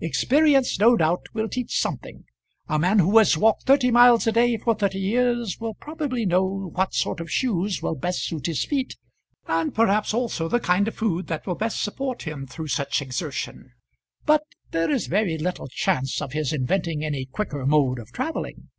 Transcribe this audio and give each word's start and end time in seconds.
Experience 0.00 0.78
no 0.80 0.96
doubt 0.96 1.26
will 1.34 1.46
teach 1.46 1.78
something. 1.78 2.24
A 2.68 2.78
man 2.78 3.00
who 3.00 3.18
has 3.18 3.36
walked 3.36 3.64
thirty 3.64 3.90
miles 3.90 4.26
a 4.26 4.32
day 4.32 4.56
for 4.56 4.74
thirty 4.74 4.98
years 4.98 5.58
will 5.60 5.74
probably 5.74 6.24
know 6.24 6.70
what 6.74 6.94
sort 6.94 7.20
of 7.20 7.30
shoes 7.30 7.82
will 7.82 7.94
best 7.94 8.24
suit 8.24 8.46
his 8.46 8.64
feet, 8.64 8.96
and 9.46 9.74
perhaps 9.74 10.14
also 10.14 10.48
the 10.48 10.58
kind 10.58 10.88
of 10.88 10.94
food 10.94 11.26
that 11.26 11.46
will 11.46 11.54
best 11.54 11.82
support 11.82 12.22
him 12.22 12.46
through 12.46 12.68
such 12.68 13.02
exertion; 13.02 13.72
but 14.24 14.44
there 14.70 14.90
is 14.90 15.06
very 15.06 15.36
little 15.36 15.68
chance 15.68 16.22
of 16.22 16.32
his 16.32 16.50
inventing 16.54 17.04
any 17.04 17.26
quicker 17.26 17.66
mode 17.66 17.98
of 17.98 18.10
travelling." 18.10 18.70